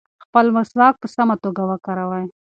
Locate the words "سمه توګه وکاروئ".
1.15-2.25